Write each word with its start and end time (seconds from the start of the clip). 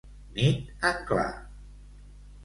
Nit 0.37 0.71
en 0.91 1.03
clar. 1.09 1.27